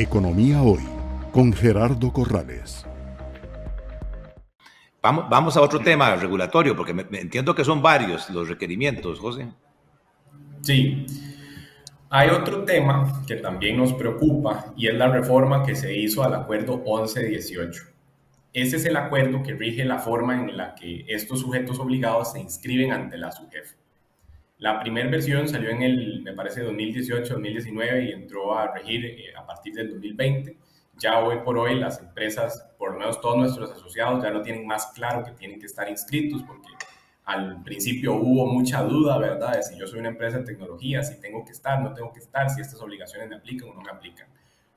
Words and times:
Economía 0.00 0.62
Hoy 0.62 0.84
con 1.32 1.52
Gerardo 1.52 2.12
Corrales. 2.12 2.86
Vamos, 5.02 5.28
vamos 5.28 5.56
a 5.56 5.60
otro 5.60 5.80
tema 5.80 6.14
regulatorio, 6.14 6.76
porque 6.76 6.94
me, 6.94 7.02
entiendo 7.18 7.52
que 7.52 7.64
son 7.64 7.82
varios 7.82 8.30
los 8.30 8.48
requerimientos, 8.48 9.18
José. 9.18 9.48
Sí. 10.62 11.04
Hay 12.10 12.30
otro 12.30 12.64
tema 12.64 13.24
que 13.26 13.36
también 13.36 13.76
nos 13.76 13.92
preocupa 13.92 14.72
y 14.76 14.86
es 14.86 14.94
la 14.94 15.08
reforma 15.08 15.64
que 15.64 15.74
se 15.74 15.92
hizo 15.96 16.22
al 16.22 16.34
acuerdo 16.34 16.76
1118. 16.76 17.82
Ese 18.52 18.76
es 18.76 18.84
el 18.84 18.96
acuerdo 18.96 19.42
que 19.42 19.54
rige 19.54 19.84
la 19.84 19.98
forma 19.98 20.36
en 20.36 20.56
la 20.56 20.76
que 20.76 21.06
estos 21.08 21.40
sujetos 21.40 21.80
obligados 21.80 22.34
se 22.34 22.40
inscriben 22.40 22.92
ante 22.92 23.18
la 23.18 23.32
SUGEF. 23.32 23.74
La 24.58 24.80
primera 24.80 25.08
versión 25.08 25.48
salió 25.48 25.70
en 25.70 25.82
el, 25.82 26.22
me 26.22 26.32
parece, 26.32 26.66
2018-2019 26.66 28.08
y 28.08 28.12
entró 28.12 28.58
a 28.58 28.74
regir 28.74 29.04
eh, 29.06 29.32
a 29.36 29.46
partir 29.46 29.72
del 29.72 29.90
2020. 29.90 30.56
Ya 30.96 31.20
hoy 31.20 31.38
por 31.44 31.56
hoy 31.56 31.78
las 31.78 32.00
empresas, 32.00 32.68
por 32.76 32.92
lo 32.92 32.98
menos 32.98 33.20
todos 33.20 33.36
nuestros 33.36 33.70
asociados, 33.70 34.20
ya 34.20 34.30
no 34.32 34.42
tienen 34.42 34.66
más 34.66 34.86
claro 34.88 35.24
que 35.24 35.30
tienen 35.30 35.60
que 35.60 35.66
estar 35.66 35.88
inscritos 35.88 36.42
porque 36.42 36.70
al 37.24 37.62
principio 37.62 38.14
hubo 38.14 38.46
mucha 38.46 38.82
duda, 38.82 39.16
¿verdad? 39.18 39.54
De 39.54 39.62
si 39.62 39.78
yo 39.78 39.86
soy 39.86 40.00
una 40.00 40.08
empresa 40.08 40.38
de 40.38 40.44
tecnología, 40.44 41.04
si 41.04 41.20
tengo 41.20 41.44
que 41.44 41.52
estar, 41.52 41.80
no 41.80 41.94
tengo 41.94 42.12
que 42.12 42.18
estar, 42.18 42.50
si 42.50 42.60
estas 42.60 42.80
obligaciones 42.80 43.28
me 43.28 43.36
aplican 43.36 43.68
o 43.68 43.74
no 43.74 43.82
me 43.82 43.90
aplican. 43.90 44.26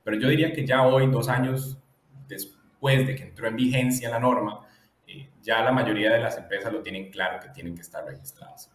Pero 0.04 0.20
yo 0.20 0.30
diría 0.30 0.54
que 0.54 0.64
ya 0.64 0.86
hoy, 0.86 1.10
dos 1.10 1.28
años 1.28 1.80
después 2.28 3.08
de 3.08 3.16
que 3.16 3.24
entró 3.24 3.48
en 3.48 3.56
vigencia 3.56 4.10
la 4.10 4.20
norma, 4.20 4.68
eh, 5.08 5.30
ya 5.42 5.64
la 5.64 5.72
mayoría 5.72 6.12
de 6.12 6.20
las 6.20 6.38
empresas 6.38 6.72
lo 6.72 6.84
tienen 6.84 7.10
claro 7.10 7.40
que 7.40 7.50
tienen 7.50 7.74
que 7.74 7.82
estar 7.82 8.06
registradas. 8.06 8.70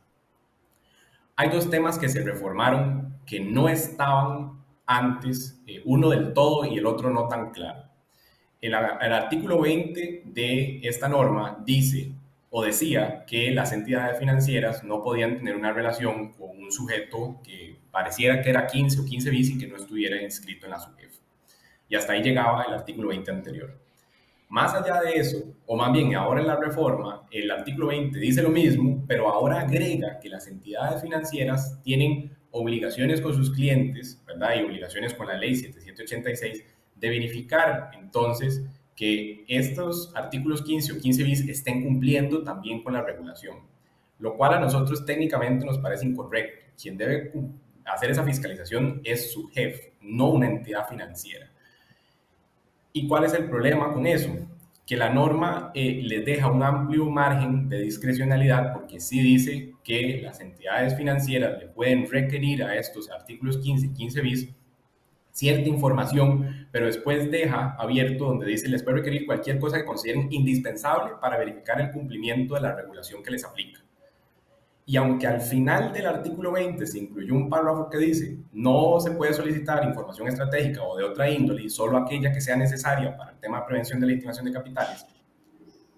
Hay 1.38 1.50
dos 1.50 1.68
temas 1.68 1.98
que 1.98 2.08
se 2.08 2.22
reformaron 2.22 3.20
que 3.26 3.40
no 3.40 3.68
estaban 3.68 4.64
antes, 4.86 5.60
eh, 5.66 5.82
uno 5.84 6.08
del 6.08 6.32
todo 6.32 6.64
y 6.64 6.78
el 6.78 6.86
otro 6.86 7.10
no 7.10 7.28
tan 7.28 7.50
claro. 7.50 7.82
El, 8.58 8.74
artículo 8.74 9.60
20 9.60 10.22
de 10.24 10.80
esta 10.82 11.08
norma 11.08 11.62
dice 11.62 12.12
o 12.48 12.64
decía 12.64 13.26
que 13.26 13.50
las 13.50 13.72
entidades 13.72 14.18
financieras 14.18 14.82
no 14.82 15.02
podían 15.02 15.36
tener 15.36 15.56
una 15.56 15.74
relación 15.74 16.32
con 16.32 16.58
un 16.58 16.72
sujeto 16.72 17.40
que 17.44 17.76
pareciera 17.90 18.40
que 18.40 18.48
era 18.48 18.66
15 18.66 19.00
o 19.00 19.04
15 19.04 19.30
bis 19.30 19.50
y 19.50 19.58
que 19.58 19.66
no 19.66 19.76
estuviera 19.76 20.20
inscrito 20.22 20.64
en 20.64 20.72
la 20.72 20.80
SUGEF. 20.80 21.18
Y 21.90 21.96
hasta 21.96 22.14
ahí 22.14 22.22
llegaba 22.22 22.64
el 22.64 22.72
artículo 22.72 23.08
20 23.08 23.30
anterior. 23.30 23.78
Más 24.48 24.74
allá 24.74 25.00
de 25.00 25.14
eso, 25.14 25.38
o 25.66 25.76
más 25.76 25.92
bien 25.92 26.14
ahora 26.14 26.40
en 26.40 26.46
la 26.46 26.56
reforma, 26.56 27.26
el 27.30 27.50
artículo 27.50 27.88
20 27.88 28.18
dice 28.18 28.42
lo 28.42 28.50
mismo, 28.50 29.04
pero 29.08 29.28
ahora 29.28 29.60
agrega 29.60 30.20
que 30.20 30.28
las 30.28 30.46
entidades 30.46 31.02
financieras 31.02 31.80
tienen 31.82 32.36
obligaciones 32.52 33.20
con 33.20 33.34
sus 33.34 33.50
clientes, 33.50 34.22
¿verdad? 34.26 34.56
Y 34.56 34.64
obligaciones 34.64 35.14
con 35.14 35.26
la 35.26 35.36
ley 35.36 35.56
7786 35.56 36.64
de 36.94 37.08
verificar 37.08 37.90
entonces 37.94 38.64
que 38.94 39.44
estos 39.48 40.12
artículos 40.14 40.62
15 40.62 40.92
o 40.92 40.98
15 40.98 41.24
bis 41.24 41.48
estén 41.48 41.84
cumpliendo 41.84 42.42
también 42.42 42.82
con 42.82 42.94
la 42.94 43.02
regulación, 43.02 43.58
lo 44.18 44.36
cual 44.36 44.54
a 44.54 44.60
nosotros 44.60 45.04
técnicamente 45.04 45.66
nos 45.66 45.78
parece 45.78 46.06
incorrecto. 46.06 46.64
Quien 46.80 46.96
debe 46.96 47.32
hacer 47.84 48.10
esa 48.10 48.24
fiscalización 48.24 49.00
es 49.04 49.32
su 49.32 49.48
jefe, 49.48 49.94
no 50.00 50.30
una 50.30 50.48
entidad 50.48 50.88
financiera. 50.88 51.50
¿Y 52.96 53.06
cuál 53.06 53.24
es 53.24 53.34
el 53.34 53.44
problema 53.44 53.92
con 53.92 54.06
eso? 54.06 54.30
Que 54.86 54.96
la 54.96 55.10
norma 55.10 55.70
eh, 55.74 56.00
les 56.02 56.24
deja 56.24 56.50
un 56.50 56.62
amplio 56.62 57.04
margen 57.10 57.68
de 57.68 57.82
discrecionalidad 57.82 58.72
porque 58.72 59.00
sí 59.00 59.20
dice 59.20 59.74
que 59.84 60.22
las 60.22 60.40
entidades 60.40 60.96
financieras 60.96 61.58
le 61.58 61.66
pueden 61.66 62.10
requerir 62.10 62.64
a 62.64 62.74
estos 62.74 63.10
artículos 63.10 63.58
15 63.58 63.88
y 63.88 63.92
15 63.92 64.20
bis 64.22 64.48
cierta 65.30 65.68
información, 65.68 66.68
pero 66.72 66.86
después 66.86 67.30
deja 67.30 67.76
abierto 67.78 68.24
donde 68.24 68.46
dice 68.46 68.66
les 68.70 68.82
puede 68.82 68.96
requerir 68.96 69.26
cualquier 69.26 69.58
cosa 69.58 69.76
que 69.76 69.84
consideren 69.84 70.32
indispensable 70.32 71.16
para 71.20 71.36
verificar 71.36 71.78
el 71.78 71.90
cumplimiento 71.90 72.54
de 72.54 72.62
la 72.62 72.74
regulación 72.74 73.22
que 73.22 73.30
les 73.30 73.44
aplica. 73.44 73.85
Y 74.88 74.96
aunque 74.96 75.26
al 75.26 75.40
final 75.40 75.92
del 75.92 76.06
artículo 76.06 76.52
20 76.52 76.86
se 76.86 77.00
incluyó 77.00 77.34
un 77.34 77.50
párrafo 77.50 77.90
que 77.90 77.98
dice 77.98 78.38
no 78.52 79.00
se 79.00 79.10
puede 79.10 79.34
solicitar 79.34 79.84
información 79.84 80.28
estratégica 80.28 80.84
o 80.84 80.96
de 80.96 81.02
otra 81.02 81.28
índole, 81.28 81.68
solo 81.68 81.98
aquella 81.98 82.32
que 82.32 82.40
sea 82.40 82.54
necesaria 82.54 83.16
para 83.16 83.32
el 83.32 83.38
tema 83.40 83.58
de 83.58 83.66
prevención 83.66 83.98
de 83.98 84.06
legitimación 84.06 84.44
de 84.46 84.52
capitales, 84.52 85.04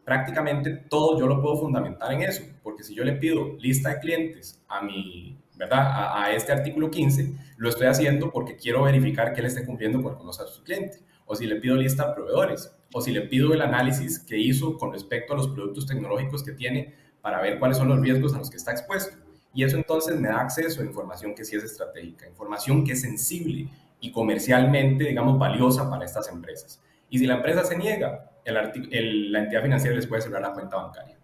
prácticamente 0.06 0.70
todo 0.88 1.20
yo 1.20 1.26
lo 1.26 1.42
puedo 1.42 1.58
fundamentar 1.58 2.14
en 2.14 2.22
eso, 2.22 2.42
porque 2.62 2.82
si 2.82 2.94
yo 2.94 3.04
le 3.04 3.12
pido 3.12 3.58
lista 3.58 3.90
de 3.90 4.00
clientes 4.00 4.64
a 4.66 4.80
mi, 4.80 5.38
¿verdad? 5.54 5.80
A, 5.80 6.24
a 6.24 6.32
este 6.32 6.50
artículo 6.50 6.90
15, 6.90 7.34
lo 7.58 7.68
estoy 7.68 7.88
haciendo 7.88 8.30
porque 8.30 8.56
quiero 8.56 8.84
verificar 8.84 9.34
que 9.34 9.40
él 9.40 9.46
esté 9.48 9.66
cumpliendo 9.66 10.02
con 10.02 10.24
los 10.24 10.40
a 10.40 10.46
su 10.46 10.62
cliente, 10.64 11.00
o 11.26 11.36
si 11.36 11.46
le 11.46 11.56
pido 11.56 11.76
lista 11.76 12.08
de 12.08 12.14
proveedores, 12.14 12.74
o 12.94 13.02
si 13.02 13.12
le 13.12 13.20
pido 13.20 13.52
el 13.52 13.60
análisis 13.60 14.18
que 14.18 14.38
hizo 14.38 14.78
con 14.78 14.92
respecto 14.94 15.34
a 15.34 15.36
los 15.36 15.48
productos 15.48 15.84
tecnológicos 15.84 16.42
que 16.42 16.52
tiene 16.52 16.94
para 17.20 17.40
ver 17.40 17.58
cuáles 17.58 17.76
son 17.76 17.88
los 17.88 18.00
riesgos 18.00 18.34
a 18.34 18.38
los 18.38 18.50
que 18.50 18.56
está 18.56 18.72
expuesto. 18.72 19.16
Y 19.54 19.64
eso 19.64 19.76
entonces 19.76 20.18
me 20.20 20.28
da 20.28 20.40
acceso 20.40 20.82
a 20.82 20.84
información 20.84 21.34
que 21.34 21.44
sí 21.44 21.56
es 21.56 21.64
estratégica, 21.64 22.26
información 22.28 22.84
que 22.84 22.92
es 22.92 23.00
sensible 23.00 23.68
y 24.00 24.12
comercialmente, 24.12 25.04
digamos, 25.04 25.38
valiosa 25.38 25.88
para 25.90 26.04
estas 26.04 26.28
empresas. 26.28 26.80
Y 27.10 27.18
si 27.18 27.26
la 27.26 27.36
empresa 27.36 27.64
se 27.64 27.76
niega, 27.76 28.30
el, 28.44 29.32
la 29.32 29.40
entidad 29.40 29.62
financiera 29.62 29.96
les 29.96 30.06
puede 30.06 30.22
cerrar 30.22 30.42
la 30.42 30.52
cuenta 30.52 30.76
bancaria. 30.76 31.16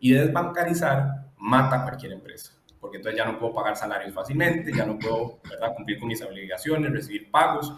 Y 0.00 0.12
desbancarizar 0.12 1.26
mata 1.36 1.80
a 1.80 1.82
cualquier 1.84 2.12
empresa, 2.12 2.52
porque 2.80 2.96
entonces 2.96 3.18
ya 3.18 3.30
no 3.30 3.38
puedo 3.38 3.52
pagar 3.52 3.76
salarios 3.76 4.14
fácilmente, 4.14 4.72
ya 4.72 4.86
no 4.86 4.98
puedo 4.98 5.40
¿verdad? 5.48 5.74
cumplir 5.74 5.98
con 5.98 6.08
mis 6.08 6.22
obligaciones, 6.22 6.92
recibir 6.92 7.30
pagos. 7.30 7.72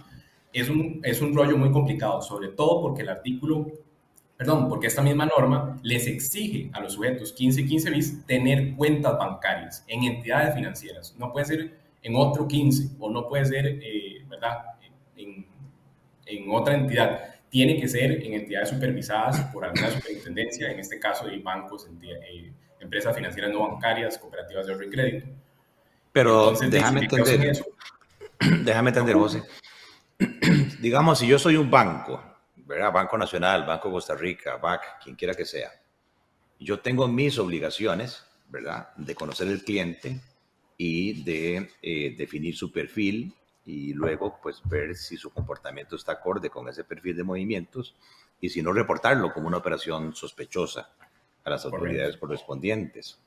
Es 0.52 0.68
un, 0.68 1.00
es 1.02 1.20
un 1.20 1.34
rollo 1.34 1.58
muy 1.58 1.72
complicado, 1.72 2.22
sobre 2.22 2.48
todo 2.48 2.80
porque 2.80 3.02
el 3.02 3.08
artículo 3.08 3.66
perdón, 4.36 4.68
porque 4.68 4.88
esta 4.88 5.02
misma 5.02 5.26
norma 5.26 5.78
les 5.82 6.06
exige 6.06 6.70
a 6.72 6.80
los 6.80 6.94
sujetos 6.94 7.32
15 7.32 7.60
y 7.60 7.66
15 7.66 7.90
bis 7.90 8.26
tener 8.26 8.74
cuentas 8.74 9.16
bancarias 9.18 9.84
en 9.86 10.04
entidades 10.04 10.54
financieras. 10.54 11.14
No 11.18 11.32
puede 11.32 11.46
ser 11.46 11.74
en 12.02 12.16
otro 12.16 12.46
15 12.46 12.96
o 12.98 13.10
no 13.10 13.28
puede 13.28 13.44
ser, 13.44 13.66
eh, 13.66 14.24
¿verdad?, 14.28 14.58
en, 15.16 15.46
en, 16.26 16.50
otra 16.50 16.74
entidad. 16.74 17.20
Tiene 17.48 17.80
que 17.80 17.86
ser 17.86 18.24
en 18.24 18.34
entidades 18.34 18.70
supervisadas 18.70 19.40
por 19.52 19.64
alguna 19.64 19.90
superintendencia, 19.90 20.70
en 20.70 20.80
este 20.80 20.98
caso 20.98 21.26
de 21.26 21.38
bancos, 21.38 21.88
eh, 22.02 22.52
empresas 22.80 23.14
financieras 23.14 23.52
no 23.52 23.68
bancarias, 23.68 24.18
cooperativas 24.18 24.66
de 24.66 24.72
ahorro 24.72 24.86
y 24.86 24.90
crédito. 24.90 25.26
Pero 26.12 26.52
déjame 26.52 27.00
entender, 27.02 27.64
déjame 28.64 28.90
entender, 28.90 29.14
José. 29.14 29.42
Digamos, 30.80 31.20
si 31.20 31.26
yo 31.26 31.38
soy 31.38 31.56
un 31.56 31.70
banco 31.70 32.33
Banco 32.66 33.18
Nacional, 33.18 33.66
Banco 33.66 33.90
Costa 33.90 34.14
Rica, 34.14 34.56
BAC, 34.56 35.02
quien 35.02 35.16
quiera 35.16 35.34
que 35.34 35.44
sea. 35.44 35.70
Yo 36.58 36.80
tengo 36.80 37.06
mis 37.08 37.38
obligaciones, 37.38 38.24
¿verdad? 38.48 38.94
De 38.96 39.14
conocer 39.14 39.48
el 39.48 39.62
cliente 39.64 40.20
y 40.76 41.22
de 41.22 41.70
eh, 41.82 42.14
definir 42.16 42.56
su 42.56 42.72
perfil 42.72 43.34
y 43.66 43.92
luego 43.92 44.38
pues 44.42 44.60
ver 44.64 44.94
si 44.94 45.16
su 45.16 45.30
comportamiento 45.30 45.96
está 45.96 46.12
acorde 46.12 46.50
con 46.50 46.68
ese 46.68 46.84
perfil 46.84 47.16
de 47.16 47.24
movimientos 47.24 47.94
y 48.40 48.48
si 48.50 48.62
no 48.62 48.72
reportarlo 48.72 49.32
como 49.32 49.48
una 49.48 49.58
operación 49.58 50.14
sospechosa 50.14 50.90
a 51.44 51.50
las 51.50 51.64
autoridades 51.64 52.16
correspondientes. 52.16 53.18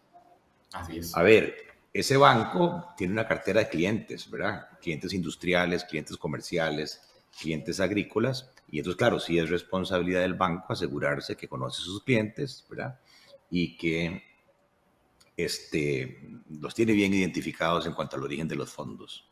Así 0.73 0.99
es. 0.99 1.15
A 1.15 1.23
ver, 1.23 1.55
ese 1.93 2.17
banco 2.17 2.93
tiene 2.97 3.13
una 3.13 3.27
cartera 3.27 3.61
de 3.61 3.69
clientes, 3.69 4.29
¿verdad? 4.29 4.67
Clientes 4.81 5.13
industriales, 5.13 5.83
clientes 5.85 6.17
comerciales, 6.17 7.01
clientes 7.39 7.79
agrícolas 7.79 8.51
y 8.69 8.79
entonces, 8.79 8.97
claro, 8.97 9.19
sí 9.19 9.37
es 9.37 9.49
responsabilidad 9.49 10.21
del 10.21 10.33
banco 10.33 10.73
asegurarse 10.73 11.37
que 11.37 11.47
conoce 11.47 11.81
sus 11.81 12.03
clientes, 12.03 12.65
¿verdad? 12.69 12.99
Y 13.49 13.77
que 13.77 14.23
este, 15.37 16.19
los 16.59 16.75
tiene 16.75 16.93
bien 16.93 17.13
identificados 17.13 17.85
en 17.85 17.93
cuanto 17.93 18.17
al 18.17 18.23
origen 18.23 18.47
de 18.47 18.55
los 18.55 18.71
fondos. 18.71 19.29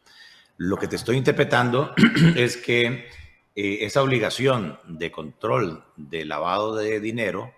Lo 0.57 0.77
que 0.77 0.87
te 0.87 0.95
estoy 0.95 1.17
interpretando 1.17 1.93
es 2.35 2.55
que 2.55 3.07
eh, 3.55 3.79
esa 3.81 4.03
obligación 4.03 4.79
de 4.87 5.11
control 5.11 5.83
de 5.97 6.23
lavado 6.23 6.75
de 6.75 7.01
dinero, 7.01 7.53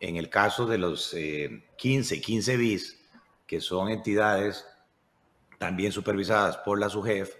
en 0.00 0.16
el 0.16 0.28
caso 0.28 0.66
de 0.66 0.76
los 0.76 1.16
15, 1.76 2.20
15 2.20 2.56
bis, 2.58 3.00
que 3.46 3.62
son 3.62 3.88
entidades 3.88 4.66
también 5.58 5.92
supervisadas 5.92 6.58
por 6.58 6.78
la 6.78 6.90
SUGEF, 6.90 7.34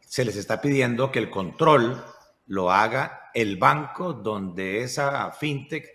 se 0.00 0.24
les 0.24 0.36
está 0.36 0.60
pidiendo 0.60 1.12
que 1.12 1.20
el 1.20 1.30
control 1.30 2.04
lo 2.46 2.70
haga 2.70 3.30
el 3.34 3.56
banco 3.56 4.12
donde 4.12 4.82
esa 4.82 5.30
fintech 5.32 5.86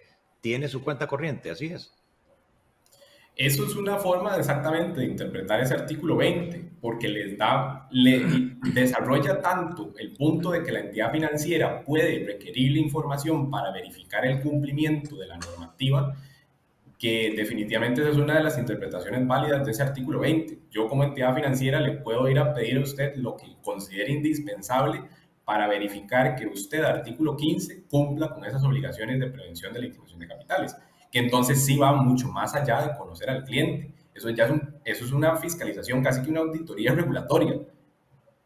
tiene 0.42 0.68
su 0.68 0.84
cuenta 0.84 1.08
corriente, 1.08 1.50
así 1.50 1.68
es. 1.68 1.94
Eso 3.38 3.68
es 3.68 3.76
una 3.76 3.98
forma 3.98 4.36
exactamente 4.36 5.02
de 5.02 5.06
interpretar 5.06 5.62
ese 5.62 5.76
artículo 5.76 6.18
20, 6.18 6.72
porque 6.82 7.08
les 7.08 7.38
da, 7.38 7.88
le 7.92 8.22
desarrolla 8.74 9.40
tanto 9.40 9.94
el 10.00 10.14
punto 10.14 10.52
de 10.52 10.64
que 10.64 10.72
la 10.72 10.80
entidad 10.80 11.12
financiera 11.12 11.84
puede 11.84 12.26
requerir 12.26 12.72
la 12.72 12.80
información 12.80 13.52
para 13.52 13.72
verificar 13.72 14.26
el 14.26 14.42
cumplimiento 14.42 15.18
de 15.18 15.28
la 15.28 15.38
normativa, 15.38 16.16
que 16.98 17.36
definitivamente 17.38 18.02
esa 18.02 18.10
es 18.10 18.18
una 18.18 18.38
de 18.38 18.44
las 18.44 18.58
interpretaciones 18.58 19.28
válidas 19.28 19.64
de 19.64 19.72
ese 19.72 19.84
artículo 19.84 20.20
20. 20.22 20.58
Yo 20.72 20.88
como 20.88 21.04
entidad 21.04 21.36
financiera 21.36 21.80
le 21.80 21.92
puedo 21.92 22.28
ir 22.28 22.40
a 22.40 22.56
pedir 22.56 22.78
a 22.78 22.82
usted 22.82 23.16
lo 23.18 23.38
que 23.38 23.56
considere 23.62 24.14
indispensable 24.14 25.04
para 25.48 25.66
verificar 25.66 26.36
que 26.36 26.46
usted, 26.46 26.84
artículo 26.84 27.38
15, 27.38 27.86
cumpla 27.88 28.34
con 28.34 28.44
esas 28.44 28.62
obligaciones 28.66 29.18
de 29.18 29.28
prevención 29.28 29.72
de 29.72 29.80
la 29.80 29.86
intimación 29.86 30.20
de 30.20 30.28
capitales, 30.28 30.76
que 31.10 31.20
entonces 31.20 31.64
sí 31.64 31.78
va 31.78 31.94
mucho 31.94 32.28
más 32.28 32.54
allá 32.54 32.82
de 32.82 32.98
conocer 32.98 33.30
al 33.30 33.46
cliente. 33.46 33.94
Eso 34.14 34.30
ya 34.30 34.48
es, 34.48 34.52
eso 34.84 35.06
es 35.06 35.12
una 35.14 35.38
fiscalización, 35.38 36.04
casi 36.04 36.22
que 36.22 36.32
una 36.32 36.42
auditoría 36.42 36.92
regulatoria. 36.96 37.62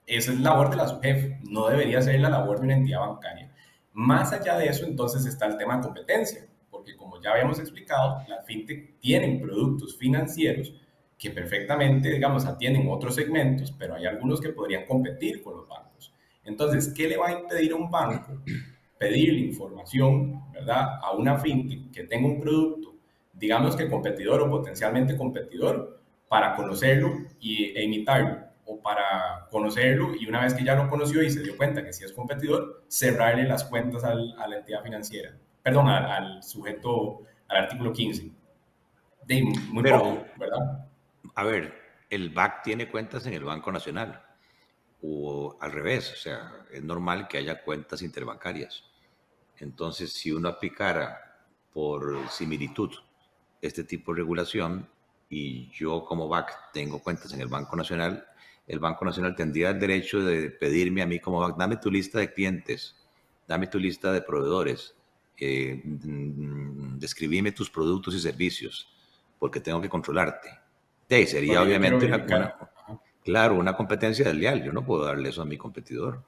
Esa 0.06 0.32
es 0.32 0.40
labor 0.42 0.70
de 0.70 0.76
la 0.76 0.88
subjef, 0.88 1.42
no 1.42 1.70
debería 1.70 2.04
ser 2.04 2.20
la 2.20 2.30
labor 2.30 2.60
de 2.60 2.66
una 2.66 2.76
entidad 2.76 3.00
bancaria. 3.00 3.52
Más 3.94 4.32
allá 4.32 4.60
de 4.60 4.68
eso, 4.68 4.86
entonces 4.86 5.26
está 5.26 5.48
el 5.48 5.58
tema 5.58 5.78
de 5.78 5.82
competencia, 5.82 6.46
porque 6.70 6.96
como 6.96 7.20
ya 7.20 7.32
habíamos 7.32 7.58
explicado, 7.58 8.22
las 8.28 8.46
fintech 8.46 9.00
tienen 9.00 9.42
productos 9.42 9.98
financieros 9.98 10.72
que 11.18 11.32
perfectamente, 11.32 12.12
digamos, 12.12 12.46
atienden 12.46 12.88
otros 12.92 13.16
segmentos, 13.16 13.72
pero 13.72 13.96
hay 13.96 14.06
algunos 14.06 14.40
que 14.40 14.50
podrían 14.50 14.86
competir 14.86 15.42
con 15.42 15.58
los 15.58 15.68
bancos. 15.68 16.11
Entonces, 16.44 16.94
¿qué 16.96 17.08
le 17.08 17.18
va 17.18 17.30
a 17.30 17.40
impedir 17.40 17.74
a 17.74 17.76
un 17.76 17.90
banco 17.90 18.42
pedirle 19.02 19.40
información, 19.40 20.44
¿verdad? 20.52 21.00
A 21.02 21.14
una 21.14 21.36
fintech 21.40 21.92
que 21.92 22.04
tenga 22.04 22.28
un 22.28 22.40
producto, 22.40 22.94
digamos 23.34 23.76
que 23.76 23.90
competidor 23.90 24.42
o 24.42 24.50
potencialmente 24.52 25.18
competidor, 25.18 26.00
para 26.30 26.56
conocerlo 26.56 27.12
y, 27.40 27.76
e 27.76 27.84
imitarlo, 27.84 28.38
o 28.66 28.80
para 28.80 29.48
conocerlo 29.50 30.14
y 30.16 30.28
una 30.30 30.42
vez 30.42 30.54
que 30.54 30.64
ya 30.64 30.76
lo 30.76 30.88
conoció 30.88 31.24
y 31.24 31.32
se 31.32 31.42
dio 31.42 31.58
cuenta 31.58 31.84
que 31.84 31.92
sí 31.92 32.06
es 32.06 32.14
competidor, 32.14 32.84
cerrarle 32.88 33.44
las 33.46 33.64
cuentas 33.64 34.04
a 34.04 34.14
la 34.14 34.58
entidad 34.58 34.84
financiera, 34.84 35.36
perdón, 35.64 35.90
al, 35.90 36.44
sujeto, 36.44 37.24
al 37.48 37.58
artículo 37.58 37.92
15. 37.92 38.32
De, 39.26 39.44
muy 39.72 39.84
poco, 39.84 40.26
¿verdad? 40.38 40.88
A 41.34 41.44
ver, 41.44 41.74
el 42.12 42.30
BAC 42.30 42.62
tiene 42.62 42.88
cuentas 42.88 43.26
en 43.26 43.34
el 43.34 43.44
Banco 43.44 43.72
Nacional 43.72 44.22
o 45.02 45.58
al 45.60 45.72
revés, 45.72 46.12
o 46.14 46.16
sea, 46.16 46.66
es 46.72 46.84
normal 46.84 47.28
que 47.28 47.38
haya 47.38 47.64
cuentas 47.64 48.02
interbancarias. 48.02 48.84
Entonces, 49.58 50.14
si 50.14 50.32
uno 50.32 50.50
aplicara 50.50 51.40
por 51.74 52.30
similitud 52.30 52.92
este 53.62 53.84
tipo 53.84 54.12
de 54.12 54.18
regulación 54.18 54.88
y 55.30 55.70
yo 55.72 56.04
como 56.06 56.28
BAC 56.28 56.72
tengo 56.74 57.00
cuentas 57.00 57.34
en 57.34 57.42
el 57.42 57.48
Banco 57.48 57.76
Nacional, 57.76 58.26
el 58.68 58.80
Banco 58.80 59.06
Nacional 59.06 59.36
tendría 59.36 59.70
el 59.70 59.80
derecho 59.80 60.20
de 60.20 60.50
pedirme 60.52 61.02
a 61.02 61.08
mí 61.08 61.20
como 61.20 61.40
BAC, 61.40 61.58
dame 61.58 61.78
tu 61.78 61.90
lista 61.90 62.20
de 62.20 62.34
clientes, 62.34 62.96
dame 63.48 63.68
tu 63.68 63.80
lista 63.80 64.12
de 64.12 64.22
proveedores, 64.22 64.96
eh, 65.38 65.82
mm, 65.84 67.00
describime 67.00 67.52
tus 67.52 67.70
productos 67.70 68.14
y 68.16 68.20
servicios, 68.20 68.88
porque 69.40 69.60
tengo 69.60 69.82
que 69.82 69.90
controlarte. 69.90 70.50
Sí, 71.10 71.28
sería 71.28 71.62
obviamente 71.62 72.06
una, 72.06 72.56
Claro, 73.24 73.56
una 73.56 73.76
competencia 73.76 74.26
desleal. 74.26 74.64
Yo 74.64 74.72
no 74.72 74.86
puedo 74.86 75.06
darle 75.06 75.30
eso 75.30 75.42
a 75.42 75.46
mi 75.46 75.58
competidor. 75.58 76.24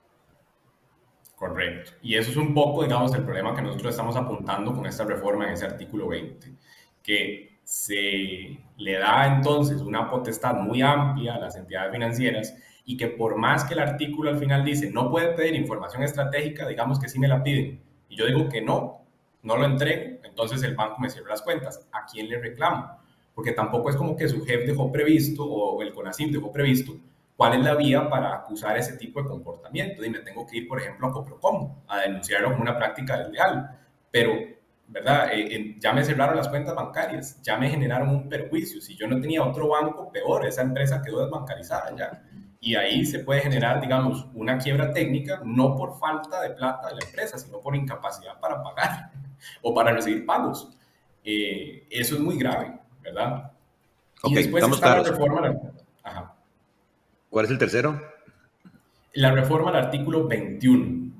Correcto. 1.35 1.91
Y 2.01 2.15
eso 2.15 2.31
es 2.31 2.37
un 2.37 2.53
poco, 2.53 2.83
digamos, 2.83 3.13
el 3.15 3.23
problema 3.23 3.55
que 3.55 3.61
nosotros 3.61 3.91
estamos 3.91 4.15
apuntando 4.15 4.73
con 4.73 4.85
esta 4.85 5.03
reforma 5.03 5.45
en 5.45 5.53
ese 5.53 5.65
artículo 5.65 6.07
20, 6.07 6.53
que 7.01 7.59
se 7.63 8.59
le 8.77 8.99
da 8.99 9.35
entonces 9.35 9.81
una 9.81 10.09
potestad 10.09 10.55
muy 10.55 10.81
amplia 10.81 11.35
a 11.35 11.39
las 11.39 11.55
entidades 11.55 11.91
financieras 11.91 12.55
y 12.85 12.97
que 12.97 13.07
por 13.07 13.37
más 13.37 13.63
que 13.63 13.73
el 13.73 13.79
artículo 13.79 14.29
al 14.29 14.37
final 14.37 14.65
dice 14.65 14.91
no 14.91 15.09
puede 15.09 15.33
pedir 15.33 15.55
información 15.55 16.03
estratégica, 16.03 16.67
digamos 16.67 16.99
que 16.99 17.07
sí 17.07 17.19
me 17.19 17.27
la 17.29 17.41
piden, 17.41 17.81
y 18.09 18.17
yo 18.17 18.25
digo 18.25 18.49
que 18.49 18.61
no, 18.61 19.05
no 19.41 19.57
lo 19.57 19.65
entrego, 19.65 20.19
entonces 20.23 20.61
el 20.63 20.75
banco 20.75 20.99
me 20.99 21.09
cierra 21.09 21.29
las 21.29 21.41
cuentas. 21.41 21.87
¿A 21.91 22.05
quién 22.05 22.29
le 22.29 22.39
reclamo? 22.39 23.02
Porque 23.33 23.51
tampoco 23.51 23.89
es 23.89 23.95
como 23.95 24.15
que 24.15 24.27
su 24.27 24.43
jefe 24.45 24.65
dejó 24.65 24.91
previsto 24.91 25.43
o 25.43 25.81
el 25.81 25.93
CONACYT 25.93 26.31
dejó 26.33 26.51
previsto 26.51 26.93
cuál 27.35 27.55
es 27.55 27.65
la 27.65 27.75
vía 27.75 28.09
para 28.09 28.33
acusar 28.33 28.77
ese 28.77 28.97
tipo 28.97 29.21
de 29.21 29.27
comportamiento. 29.27 30.03
Y 30.03 30.09
me 30.09 30.19
tengo 30.19 30.45
que 30.45 30.57
ir, 30.57 30.67
por 30.67 30.79
ejemplo, 30.79 31.07
a 31.07 31.11
Coprocom 31.11 31.75
a 31.87 32.01
denunciarlo 32.01 32.51
como 32.51 32.61
una 32.61 32.77
práctica 32.77 33.17
desleal. 33.17 33.79
Pero, 34.11 34.33
¿verdad? 34.87 35.29
Eh, 35.33 35.75
ya 35.79 35.93
me 35.93 36.03
cerraron 36.03 36.37
las 36.37 36.47
cuentas 36.47 36.75
bancarias, 36.75 37.41
ya 37.41 37.57
me 37.57 37.69
generaron 37.69 38.09
un 38.09 38.29
perjuicio. 38.29 38.81
Si 38.81 38.95
yo 38.95 39.07
no 39.07 39.19
tenía 39.19 39.43
otro 39.43 39.69
banco, 39.69 40.11
peor, 40.11 40.45
esa 40.45 40.61
empresa 40.61 41.01
quedó 41.01 41.21
desbancarizada 41.21 41.95
ya. 41.97 42.23
Y 42.59 42.75
ahí 42.75 43.05
se 43.05 43.19
puede 43.19 43.41
generar, 43.41 43.81
digamos, 43.81 44.27
una 44.33 44.57
quiebra 44.57 44.93
técnica, 44.93 45.41
no 45.43 45.75
por 45.75 45.99
falta 45.99 46.41
de 46.41 46.51
plata 46.51 46.89
de 46.89 46.95
la 46.95 47.05
empresa, 47.05 47.37
sino 47.37 47.59
por 47.59 47.75
incapacidad 47.75 48.39
para 48.39 48.63
pagar 48.63 49.11
o 49.61 49.73
para 49.73 49.91
recibir 49.91 50.25
pagos. 50.25 50.69
Eh, 51.25 51.87
eso 51.89 52.15
es 52.15 52.21
muy 52.21 52.37
grave. 52.37 52.82
¿Verdad? 53.03 53.51
y 54.23 54.35
después 54.35 54.63
está 54.63 54.97
la 54.97 55.03
reforma. 55.03 55.53
¿Cuál 57.29 57.45
es 57.45 57.51
el 57.51 57.57
tercero? 57.57 58.01
La 59.13 59.31
reforma 59.31 59.69
al 59.69 59.75
artículo 59.77 60.27
21. 60.27 61.11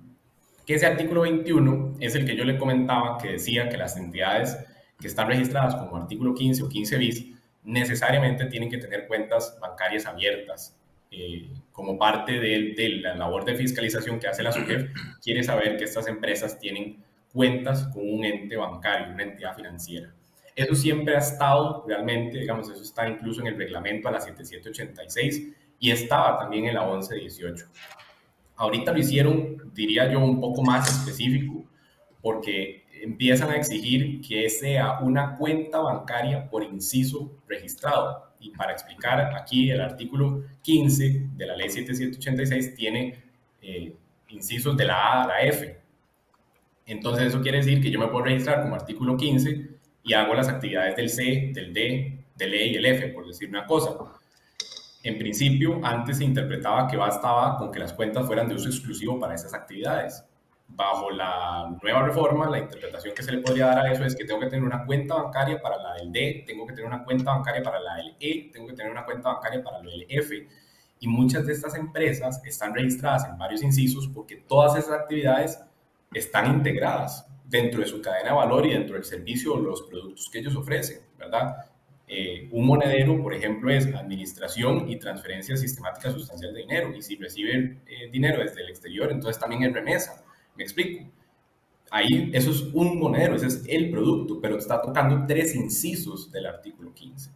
Que 0.65 0.75
ese 0.75 0.85
artículo 0.85 1.21
21 1.21 1.95
es 1.99 2.15
el 2.15 2.25
que 2.25 2.35
yo 2.35 2.45
le 2.45 2.57
comentaba 2.57 3.17
que 3.17 3.33
decía 3.33 3.67
que 3.67 3.77
las 3.77 3.97
entidades 3.97 4.57
que 4.99 5.07
están 5.07 5.27
registradas 5.27 5.75
como 5.75 5.97
artículo 5.97 6.33
15 6.33 6.63
o 6.63 6.69
15 6.69 6.97
bis 6.97 7.25
necesariamente 7.63 8.45
tienen 8.45 8.69
que 8.69 8.77
tener 8.77 9.07
cuentas 9.07 9.57
bancarias 9.59 10.05
abiertas. 10.05 10.77
Eh, 11.11 11.49
como 11.71 11.97
parte 11.97 12.39
de, 12.39 12.73
de, 12.75 12.89
la 13.01 13.15
labor 13.15 13.45
de 13.45 13.55
fiscalización 13.55 14.19
que 14.19 14.27
hace 14.27 14.41
la 14.41 14.51
SUGEF, 14.51 14.91
quiere 15.21 15.43
saber 15.43 15.77
que 15.77 15.83
estas 15.83 16.07
empresas 16.07 16.57
tienen 16.59 17.03
cuentas 17.31 17.87
con 17.87 18.07
un 18.07 18.23
ente 18.23 18.55
bancario, 18.55 19.13
una 19.13 19.23
entidad 19.23 19.55
financiera. 19.55 20.11
Eso 20.55 20.75
siempre 20.75 21.15
ha 21.15 21.19
estado 21.19 21.83
realmente, 21.87 22.39
digamos, 22.39 22.69
eso 22.69 22.83
está 22.83 23.07
incluso 23.07 23.41
en 23.41 23.47
el 23.47 23.57
reglamento 23.57 24.07
a 24.07 24.11
la 24.11 24.21
7786 24.21 25.53
y 25.79 25.91
estaba 25.91 26.37
también 26.37 26.65
en 26.65 26.75
la 26.75 26.85
1118. 26.85 27.65
Ahorita 28.55 28.91
lo 28.91 28.99
hicieron, 28.99 29.71
diría 29.73 30.11
yo, 30.11 30.19
un 30.19 30.39
poco 30.39 30.61
más 30.61 30.87
específico 30.89 31.65
porque 32.21 32.83
empiezan 33.01 33.49
a 33.49 33.57
exigir 33.57 34.21
que 34.21 34.49
sea 34.49 34.99
una 34.99 35.35
cuenta 35.37 35.79
bancaria 35.79 36.49
por 36.49 36.63
inciso 36.63 37.33
registrado. 37.47 38.31
Y 38.39 38.51
para 38.51 38.71
explicar, 38.71 39.35
aquí 39.35 39.71
el 39.71 39.81
artículo 39.81 40.43
15 40.61 41.27
de 41.35 41.45
la 41.45 41.55
ley 41.55 41.69
7786 41.69 42.75
tiene 42.75 43.23
eh, 43.61 43.93
incisos 44.29 44.77
de 44.77 44.85
la 44.85 44.95
A 44.95 45.23
a 45.23 45.27
la 45.27 45.41
F. 45.41 45.79
Entonces 46.85 47.27
eso 47.27 47.41
quiere 47.41 47.57
decir 47.57 47.81
que 47.81 47.89
yo 47.89 47.99
me 47.99 48.07
puedo 48.07 48.25
registrar 48.25 48.61
como 48.61 48.75
artículo 48.75 49.17
15 49.17 49.69
y 50.03 50.13
hago 50.13 50.33
las 50.33 50.49
actividades 50.49 50.95
del 50.95 51.09
C, 51.09 51.51
del 51.53 51.73
D, 51.73 52.25
del 52.35 52.53
E 52.53 52.67
y 52.67 52.75
el 52.75 52.85
F, 52.85 53.07
por 53.09 53.25
decir 53.25 53.49
una 53.49 53.65
cosa. 53.65 53.91
En 55.03 55.17
principio, 55.17 55.79
antes 55.83 56.17
se 56.17 56.23
interpretaba 56.23 56.87
que 56.87 56.97
bastaba 56.97 57.57
con 57.57 57.71
que 57.71 57.79
las 57.79 57.93
cuentas 57.93 58.25
fueran 58.25 58.47
de 58.47 58.55
uso 58.55 58.69
exclusivo 58.69 59.19
para 59.19 59.35
esas 59.35 59.53
actividades. 59.53 60.23
Bajo 60.67 61.11
la 61.11 61.75
nueva 61.81 62.03
reforma, 62.03 62.49
la 62.49 62.59
interpretación 62.59 63.13
que 63.13 63.21
se 63.21 63.31
le 63.31 63.39
podría 63.39 63.67
dar 63.67 63.85
a 63.85 63.91
eso 63.91 64.05
es 64.05 64.15
que 64.15 64.25
tengo 64.25 64.39
que 64.39 64.47
tener 64.47 64.63
una 64.63 64.85
cuenta 64.85 65.15
bancaria 65.15 65.61
para 65.61 65.77
la 65.77 65.93
del 65.95 66.11
D, 66.11 66.45
tengo 66.47 66.65
que 66.65 66.73
tener 66.73 66.87
una 66.87 67.03
cuenta 67.03 67.31
bancaria 67.31 67.61
para 67.61 67.79
la 67.79 67.95
del 67.95 68.15
E, 68.19 68.49
tengo 68.51 68.67
que 68.67 68.73
tener 68.73 68.91
una 68.91 69.05
cuenta 69.05 69.33
bancaria 69.33 69.61
para 69.61 69.83
la 69.83 69.91
del 69.91 70.05
F. 70.09 70.47
Y 70.99 71.07
muchas 71.07 71.45
de 71.45 71.53
estas 71.53 71.75
empresas 71.75 72.41
están 72.45 72.73
registradas 72.73 73.25
en 73.25 73.37
varios 73.37 73.61
incisos 73.61 74.07
porque 74.07 74.37
todas 74.37 74.77
esas 74.77 75.01
actividades 75.01 75.61
están 76.13 76.49
integradas 76.49 77.27
dentro 77.53 77.81
de 77.81 77.85
su 77.87 78.01
cadena 78.01 78.29
de 78.29 78.35
valor 78.35 78.65
y 78.65 78.71
dentro 78.71 78.95
del 78.95 79.03
servicio 79.03 79.53
o 79.53 79.59
los 79.59 79.83
productos 79.83 80.27
que 80.31 80.39
ellos 80.39 80.55
ofrecen, 80.55 81.01
¿verdad? 81.19 81.55
Eh, 82.07 82.49
un 82.51 82.65
monedero, 82.65 83.21
por 83.21 83.33
ejemplo, 83.33 83.71
es 83.71 83.85
administración 83.93 84.89
y 84.89 84.97
transferencia 84.97 85.55
sistemática 85.55 86.11
sustancial 86.11 86.51
de 86.51 86.61
dinero. 86.61 86.95
Y 86.95 87.03
si 87.03 87.15
recibe 87.15 87.81
eh, 87.85 88.09
dinero 88.11 88.41
desde 88.41 88.61
el 88.61 88.69
exterior, 88.69 89.11
entonces 89.11 89.39
también 89.39 89.63
es 89.63 89.73
remesa. 89.73 90.23
¿Me 90.55 90.63
explico? 90.63 91.07
Ahí 91.91 92.31
eso 92.33 92.49
es 92.49 92.61
un 92.73 92.99
monedero, 92.99 93.35
ese 93.35 93.47
es 93.47 93.63
el 93.67 93.91
producto, 93.91 94.39
pero 94.41 94.57
está 94.57 94.81
tocando 94.81 95.25
tres 95.27 95.55
incisos 95.55 96.31
del 96.31 96.47
artículo 96.47 96.91
15. 96.91 97.29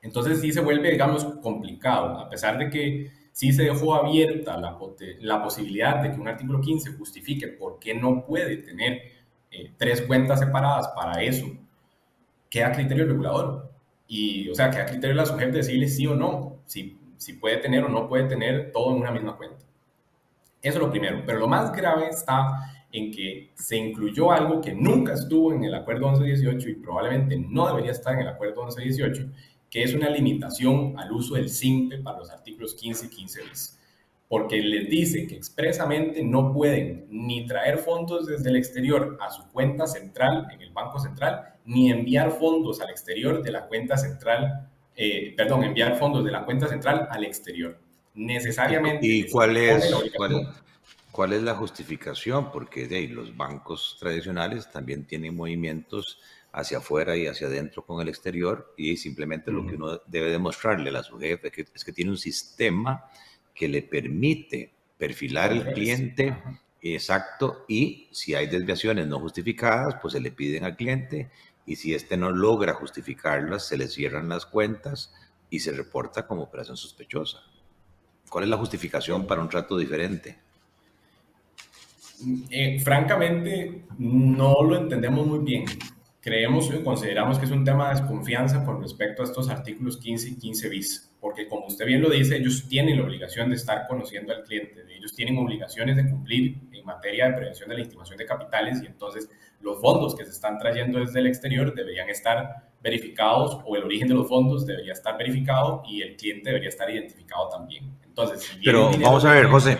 Entonces 0.00 0.40
sí 0.40 0.52
se 0.52 0.60
vuelve, 0.62 0.90
digamos, 0.90 1.24
complicado, 1.42 2.18
a 2.18 2.30
pesar 2.30 2.56
de 2.56 2.70
que 2.70 3.10
sí 3.32 3.52
se 3.52 3.64
dejó 3.64 3.94
abierta 3.94 4.56
la, 4.56 4.78
la 5.20 5.42
posibilidad 5.42 6.02
de 6.02 6.12
que 6.12 6.20
un 6.20 6.28
artículo 6.28 6.62
15 6.62 6.92
justifique 6.92 7.48
por 7.48 7.78
qué 7.78 7.94
no 7.94 8.24
puede 8.24 8.56
tener 8.56 9.17
eh, 9.50 9.72
tres 9.76 10.02
cuentas 10.02 10.40
separadas 10.40 10.88
para 10.88 11.22
eso, 11.22 11.46
queda 12.50 12.72
criterio 12.72 13.06
regulador. 13.06 13.70
Y, 14.06 14.48
o 14.48 14.54
sea, 14.54 14.70
queda 14.70 14.86
criterio 14.86 15.10
de 15.10 15.14
la 15.14 15.26
sujeto 15.26 15.56
decirle 15.56 15.88
sí 15.88 16.06
o 16.06 16.14
no, 16.14 16.58
si, 16.66 16.98
si 17.16 17.34
puede 17.34 17.58
tener 17.58 17.84
o 17.84 17.88
no 17.88 18.08
puede 18.08 18.24
tener 18.24 18.72
todo 18.72 18.94
en 18.94 19.02
una 19.02 19.10
misma 19.10 19.36
cuenta. 19.36 19.64
Eso 20.62 20.78
es 20.78 20.84
lo 20.84 20.90
primero. 20.90 21.22
Pero 21.26 21.38
lo 21.38 21.46
más 21.46 21.72
grave 21.72 22.08
está 22.08 22.72
en 22.90 23.12
que 23.12 23.50
se 23.54 23.76
incluyó 23.76 24.32
algo 24.32 24.60
que 24.60 24.74
nunca 24.74 25.12
estuvo 25.12 25.52
en 25.52 25.64
el 25.64 25.74
acuerdo 25.74 26.08
1118 26.10 26.68
y 26.70 26.74
probablemente 26.76 27.36
no 27.38 27.66
debería 27.68 27.92
estar 27.92 28.14
en 28.14 28.20
el 28.20 28.28
acuerdo 28.28 28.64
1118, 28.64 29.30
que 29.70 29.82
es 29.82 29.94
una 29.94 30.08
limitación 30.08 30.98
al 30.98 31.12
uso 31.12 31.34
del 31.34 31.50
SIMPE 31.50 31.98
para 31.98 32.18
los 32.18 32.30
artículos 32.30 32.74
15 32.74 33.06
y 33.06 33.08
15 33.10 33.42
bis 33.44 33.77
porque 34.28 34.60
les 34.60 34.88
dice 34.90 35.26
que 35.26 35.34
expresamente 35.34 36.22
no 36.22 36.52
pueden 36.52 37.06
ni 37.10 37.46
traer 37.46 37.78
fondos 37.78 38.26
desde 38.26 38.50
el 38.50 38.56
exterior 38.56 39.16
a 39.20 39.30
su 39.30 39.48
cuenta 39.50 39.86
central 39.86 40.46
en 40.52 40.60
el 40.60 40.70
Banco 40.70 41.00
Central, 41.00 41.54
ni 41.64 41.90
enviar 41.90 42.30
fondos 42.32 42.80
al 42.82 42.90
exterior 42.90 43.42
de 43.42 43.50
la 43.50 43.66
cuenta 43.66 43.96
central, 43.96 44.68
eh, 44.94 45.32
perdón, 45.34 45.64
enviar 45.64 45.98
fondos 45.98 46.24
de 46.24 46.30
la 46.30 46.44
cuenta 46.44 46.68
central 46.68 47.08
al 47.10 47.24
exterior. 47.24 47.78
Necesariamente. 48.14 49.06
¿Y 49.06 49.30
cuál 49.30 49.56
es, 49.56 49.94
¿cuál 51.10 51.32
es 51.32 51.42
la 51.42 51.54
justificación? 51.54 52.52
Porque 52.52 52.86
de 52.86 53.08
los 53.08 53.34
bancos 53.34 53.96
tradicionales 53.98 54.70
también 54.70 55.06
tienen 55.06 55.36
movimientos 55.36 56.18
hacia 56.52 56.78
afuera 56.78 57.16
y 57.16 57.26
hacia 57.26 57.46
adentro 57.46 57.84
con 57.84 58.02
el 58.02 58.08
exterior 58.08 58.74
y 58.76 58.96
simplemente 58.96 59.52
lo 59.52 59.66
que 59.66 59.76
uno 59.76 60.00
debe 60.06 60.30
demostrarle 60.30 60.96
a 60.96 61.02
su 61.02 61.18
jefe 61.18 61.52
es 61.74 61.84
que 61.84 61.92
tiene 61.92 62.10
un 62.10 62.16
sistema 62.16 63.04
que 63.58 63.68
le 63.68 63.82
permite 63.82 64.70
perfilar 64.96 65.52
el 65.52 65.72
cliente 65.72 66.36
exacto 66.80 67.64
y 67.68 68.08
si 68.12 68.34
hay 68.34 68.46
desviaciones 68.46 69.06
no 69.06 69.18
justificadas, 69.18 69.96
pues 70.00 70.12
se 70.12 70.20
le 70.20 70.30
piden 70.30 70.64
al 70.64 70.76
cliente 70.76 71.30
y 71.66 71.76
si 71.76 71.94
éste 71.94 72.16
no 72.16 72.30
logra 72.30 72.74
justificarlas, 72.74 73.66
se 73.66 73.76
le 73.76 73.88
cierran 73.88 74.28
las 74.28 74.46
cuentas 74.46 75.12
y 75.50 75.60
se 75.60 75.72
reporta 75.72 76.26
como 76.26 76.42
operación 76.42 76.76
sospechosa. 76.76 77.38
¿Cuál 78.30 78.44
es 78.44 78.50
la 78.50 78.56
justificación 78.56 79.26
para 79.26 79.40
un 79.40 79.48
trato 79.48 79.76
diferente? 79.76 80.38
Eh, 82.50 82.80
francamente, 82.80 83.84
no 83.98 84.62
lo 84.62 84.76
entendemos 84.76 85.26
muy 85.26 85.40
bien 85.40 85.64
creemos 86.20 86.70
y 86.74 86.82
consideramos 86.82 87.38
que 87.38 87.46
es 87.46 87.50
un 87.50 87.64
tema 87.64 87.88
de 87.88 88.00
desconfianza 88.00 88.64
con 88.64 88.82
respecto 88.82 89.22
a 89.22 89.24
estos 89.24 89.48
artículos 89.48 89.96
15 89.98 90.28
y 90.28 90.34
15 90.36 90.68
bis, 90.68 91.07
porque 91.20 91.48
como 91.48 91.66
usted 91.66 91.86
bien 91.86 92.00
lo 92.00 92.10
dice, 92.10 92.36
ellos 92.36 92.66
tienen 92.68 92.98
la 92.98 93.04
obligación 93.04 93.50
de 93.50 93.56
estar 93.56 93.86
conociendo 93.86 94.32
al 94.32 94.44
cliente, 94.44 94.84
ellos 94.96 95.14
tienen 95.14 95.38
obligaciones 95.38 95.96
de 95.96 96.08
cumplir 96.08 96.58
en 96.72 96.84
materia 96.84 97.26
de 97.26 97.36
prevención 97.36 97.68
de 97.68 97.76
la 97.76 97.80
intimación 97.82 98.18
de 98.18 98.26
capitales 98.26 98.80
y 98.82 98.86
entonces 98.86 99.28
los 99.60 99.80
fondos 99.80 100.14
que 100.14 100.24
se 100.24 100.30
están 100.30 100.58
trayendo 100.58 101.00
desde 101.00 101.18
el 101.18 101.26
exterior 101.26 101.74
deberían 101.74 102.08
estar 102.08 102.68
verificados 102.80 103.60
o 103.66 103.76
el 103.76 103.84
origen 103.84 104.08
de 104.08 104.14
los 104.14 104.28
fondos 104.28 104.64
debería 104.64 104.92
estar 104.92 105.18
verificado 105.18 105.82
y 105.86 106.02
el 106.02 106.16
cliente 106.16 106.50
debería 106.50 106.68
estar 106.68 106.88
identificado 106.88 107.48
también. 107.48 107.92
Entonces, 108.04 108.56
Pero 108.64 108.90
vamos 108.98 109.24
a 109.24 109.32
ver, 109.32 109.46
José, 109.46 109.76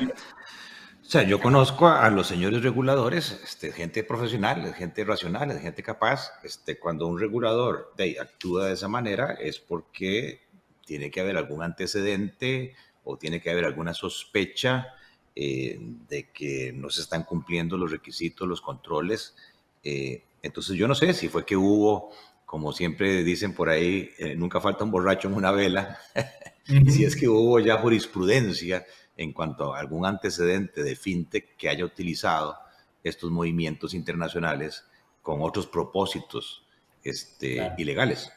o 1.09 1.11
sea, 1.11 1.23
yo 1.23 1.41
conozco 1.41 1.89
a, 1.89 2.11
los 2.11 2.27
señores 2.27 2.63
reguladores, 2.63 3.41
este, 3.43 3.73
gente 3.73 4.05
profesional, 4.05 4.75
gente 4.75 5.05
racional, 5.05 5.59
gente 5.59 5.83
capaz. 5.83 6.33
Este, 6.43 6.79
cuando 6.79 7.07
un 7.07 7.19
regulador 7.19 7.95
de, 7.97 8.19
actúa 8.21 8.67
de 8.67 8.75
esa 8.75 8.89
manera 8.89 9.39
es 9.41 9.59
porque 9.59 10.48
tiene 10.89 11.11
que 11.11 11.21
haber 11.21 11.37
algún 11.37 11.63
antecedente 11.63 12.75
o 13.05 13.19
tiene 13.19 13.43
que 13.43 13.51
haber 13.51 13.67
alguna 13.67 13.93
sospecha 13.93 14.95
eh, 15.37 15.79
de 16.09 16.31
que 16.31 16.73
no 16.73 16.89
se 16.89 17.03
están 17.03 17.25
cumpliendo 17.25 17.77
los 17.77 17.91
requisitos, 17.91 18.49
los 18.49 18.63
controles. 18.63 19.37
Eh, 19.85 20.23
entonces 20.43 20.77
yo 20.77 20.89
no 20.89 20.95
sé 20.95 21.13
si 21.13 21.29
fue 21.29 21.45
que 21.45 21.59
hubo, 21.59 22.11
como 22.47 22.73
siempre 22.73 23.23
dicen 23.23 23.53
por 23.53 23.69
ahí, 23.69 24.09
eh, 24.19 24.35
nunca 24.35 24.63
falta 24.63 24.83
un 24.83 24.91
borracho 24.91 25.29
en 25.29 25.35
una 25.35 25.51
vela, 25.51 25.99
si 26.89 27.05
es 27.05 27.15
que 27.15 27.29
hubo 27.29 27.61
ya 27.61 27.77
jurisprudencia 27.77 28.87
en 29.19 29.35
cuanto 29.35 29.75
a 29.75 29.81
algún 29.81 30.07
antecedente 30.07 30.83
de 30.83 30.97
fintech 30.97 31.55
que 31.59 31.69
haya 31.69 31.85
utilizado 31.85 32.57
estos 33.05 33.31
movimientos 33.31 33.93
internacionales 33.93 34.87
con 35.21 35.43
otros 35.43 35.67
propósitos 35.67 36.65
este, 37.05 37.75
ilegales. 37.77 38.33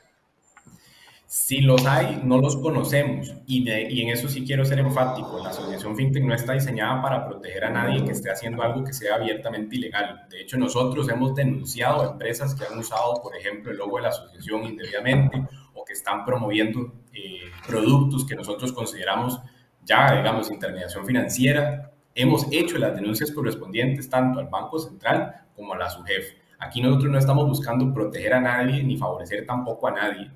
Si 1.34 1.62
los 1.62 1.86
hay, 1.86 2.20
no 2.26 2.40
los 2.40 2.58
conocemos. 2.58 3.34
Y, 3.48 3.64
y, 3.72 4.02
en 4.02 4.10
eso 4.10 4.28
sí 4.28 4.44
quiero 4.46 4.66
ser 4.66 4.80
enfático. 4.80 5.40
La 5.42 5.52
asociación 5.52 5.96
FinTech 5.96 6.26
no 6.26 6.34
está 6.34 6.52
diseñada 6.52 7.02
para 7.02 7.26
proteger 7.26 7.64
a 7.64 7.70
nadie 7.70 8.04
que 8.04 8.12
esté 8.12 8.30
haciendo 8.30 8.62
algo 8.62 8.84
que 8.84 8.92
sea 8.92 9.16
abiertamente 9.16 9.78
ilegal. 9.78 10.28
De 10.30 10.42
hecho, 10.42 10.58
nosotros 10.58 11.08
hemos 11.08 11.34
denunciado 11.34 12.02
a 12.02 12.12
empresas 12.12 12.54
que 12.54 12.66
han 12.66 12.78
usado, 12.78 13.22
por 13.24 13.34
ejemplo, 13.34 13.72
el 13.72 13.78
logo 13.78 13.96
de 13.96 14.04
la 14.04 14.10
asociación 14.10 14.66
indebidamente 14.66 15.42
o 15.74 15.86
que 15.86 15.94
están 15.94 16.26
promoviendo 16.26 16.96
eh, 17.14 17.44
productos 17.66 18.26
que 18.26 18.36
nosotros 18.36 18.74
consideramos 18.74 19.40
ya, 19.86 20.18
digamos, 20.18 20.52
intermediación 20.52 21.06
financiera, 21.06 21.94
hemos 22.14 22.46
hecho 22.52 22.78
las 22.78 22.94
denuncias 22.94 23.32
correspondientes 23.32 24.10
tanto 24.10 24.42
al 24.42 24.50
Banco 24.50 24.80
Central 24.80 25.46
como 25.56 25.76
a 25.76 25.78
la 25.78 25.90
SUGEF. 25.90 26.34
Aquí 26.60 26.82
nosotros 26.82 27.10
no 27.10 27.18
estamos 27.18 27.48
buscando 27.48 27.94
proteger 27.94 28.34
a 28.34 28.42
nadie 28.42 28.84
ni 28.84 28.98
favorecer 28.98 29.46
tampoco 29.46 29.88
a 29.88 29.92
nadie. 29.92 30.30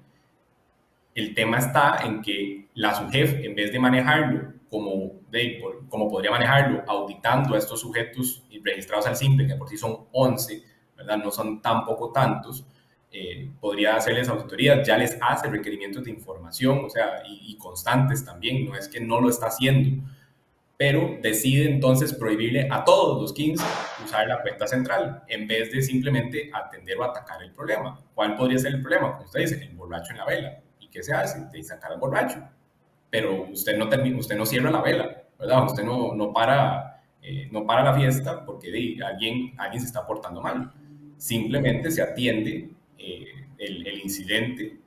El 1.16 1.34
tema 1.34 1.58
está 1.58 2.02
en 2.04 2.22
que 2.22 2.68
la 2.76 2.94
SUGEF, 2.94 3.44
en 3.44 3.56
vez 3.56 3.72
de 3.72 3.80
manejarlo 3.80 4.54
como, 4.70 5.22
de, 5.32 5.64
como 5.90 6.10
podría 6.10 6.30
manejarlo 6.30 6.84
auditando 6.88 7.56
a 7.56 7.58
estos 7.58 7.80
sujetos 7.80 8.44
registrados 8.64 9.08
al 9.08 9.16
SIMPE, 9.16 9.48
que 9.48 9.56
por 9.56 9.70
sí 9.70 9.78
son 9.78 10.08
11, 10.12 10.62
¿verdad? 10.98 11.18
no 11.18 11.32
son 11.32 11.62
tampoco 11.62 12.12
tantos, 12.12 12.66
eh, 13.12 13.50
podría 13.62 13.96
hacerles 13.96 14.28
auditorías, 14.28 14.86
ya 14.86 14.98
les 14.98 15.18
hace 15.22 15.48
requerimientos 15.50 16.04
de 16.04 16.12
información, 16.12 16.84
o 16.84 16.90
sea, 16.90 17.24
y, 17.26 17.56
constantes 17.58 18.26
también, 18.26 18.66
no 18.66 18.76
es 18.76 18.90
que 18.90 19.00
no 19.00 19.22
lo 19.22 19.30
está 19.30 19.48
haciendo, 19.48 20.04
pero 20.76 21.18
decide 21.22 21.72
entonces 21.72 22.14
prohibirle 22.14 22.68
a 22.70 22.84
todos 22.84 23.22
los 23.22 23.32
15 23.32 23.64
usar 24.04 24.28
la 24.28 24.42
cuenta 24.42 24.68
central, 24.68 25.24
en 25.30 25.48
vez 25.48 25.72
de 25.72 25.82
simplemente 25.82 26.52
atender 26.54 26.98
o 26.98 27.06
atacar 27.06 27.42
el 27.42 27.54
problema. 27.54 28.02
¿Cuál 28.14 28.36
podría 28.36 28.60
ser 28.60 28.74
el 28.74 28.82
problema? 28.82 29.14
Como 29.14 29.24
usted 29.24 29.40
dice, 29.40 29.64
el 29.64 29.76
borracho 29.78 30.12
en 30.12 30.18
la 30.18 30.26
vela. 30.26 30.65
¿Y 30.96 30.98
qué 30.98 31.04
se 31.04 31.14
hace? 31.14 31.46
De 31.52 31.62
sacar 31.62 32.00
borracho. 32.00 32.40
Pero 33.10 33.50
usted 33.52 33.78
no, 33.78 33.90
termina, 33.90 34.18
usted 34.18 34.38
no 34.38 34.46
cierra 34.46 34.72
la 34.72 34.82
vela, 34.82 35.24
¿verdad? 35.38 35.66
Usted 35.66 35.84
no, 35.84 36.16
no 36.16 36.32
para, 36.32 37.04
eh, 37.22 37.50
no 37.52 37.66
para 37.66 37.84
la 37.84 37.94
fiesta 37.94 38.46
porque 38.46 38.70
alguien, 39.06 39.54
alguien 39.58 39.82
se 39.82 39.88
está 39.88 40.08
portando 40.08 40.42
mal. 40.42 40.72
Simplemente 41.18 41.92
se 41.92 42.02
atiende 42.02 42.72
eh, 42.98 43.48
el, 43.58 44.00
incidente, 44.04 44.80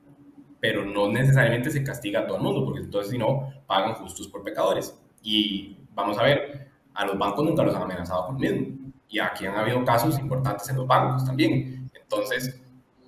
pero 0.59 0.83
no 0.85 1.09
necesariamente 1.09 1.69
se 1.69 1.83
castiga 1.83 2.21
a 2.21 2.27
todo 2.27 2.37
el 2.37 2.43
mundo, 2.43 2.65
porque 2.65 2.81
entonces 2.81 3.11
si 3.11 3.17
no, 3.17 3.53
pagan 3.67 3.93
justos 3.95 4.27
por 4.27 4.43
pecadores. 4.43 4.97
Y 5.21 5.77
vamos 5.93 6.17
a 6.17 6.23
ver, 6.23 6.69
a 6.93 7.05
los 7.05 7.17
bancos 7.17 7.45
nunca 7.45 7.63
los 7.63 7.75
han 7.75 7.83
amenazado 7.83 8.27
con 8.27 8.35
lo 8.35 8.39
mismo. 8.39 8.91
Y 9.09 9.19
aquí 9.19 9.45
han 9.45 9.55
habido 9.55 9.83
casos 9.83 10.17
importantes 10.19 10.69
en 10.69 10.77
los 10.77 10.87
bancos 10.87 11.25
también. 11.25 11.89
Entonces, 11.93 12.61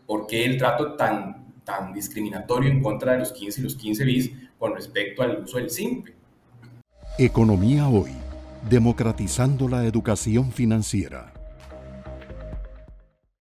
¿por 0.05 0.27
qué 0.27 0.45
el 0.45 0.57
trato 0.57 0.95
tan, 0.95 1.50
tan 1.71 1.93
discriminatorio 1.93 2.69
en 2.69 2.81
contra 2.81 3.13
de 3.13 3.19
los 3.19 3.31
15 3.31 3.61
y 3.61 3.63
los 3.63 3.75
15 3.75 4.05
bis 4.05 4.31
con 4.59 4.75
respecto 4.75 5.21
al 5.21 5.43
uso 5.43 5.57
del 5.57 5.69
SIMPE? 5.69 6.13
Economía 7.17 7.87
hoy, 7.87 8.11
democratizando 8.69 9.67
la 9.67 9.85
educación 9.85 10.51
financiera. 10.51 11.30